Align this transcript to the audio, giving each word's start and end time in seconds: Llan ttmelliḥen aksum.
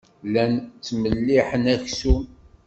Llan 0.27 0.53
ttmelliḥen 0.61 1.65
aksum. 1.75 2.23